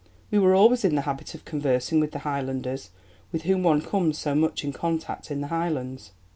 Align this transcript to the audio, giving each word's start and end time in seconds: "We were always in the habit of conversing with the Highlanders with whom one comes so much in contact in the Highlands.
"We 0.31 0.39
were 0.39 0.55
always 0.55 0.83
in 0.83 0.95
the 0.95 1.01
habit 1.01 1.35
of 1.35 1.45
conversing 1.45 1.99
with 1.99 2.09
the 2.11 2.17
Highlanders 2.25 2.89
with 3.31 3.43
whom 3.43 3.61
one 3.61 3.83
comes 3.83 4.17
so 4.17 4.33
much 4.33 4.63
in 4.63 4.73
contact 4.73 5.29
in 5.29 5.41
the 5.41 5.47
Highlands. 5.49 6.09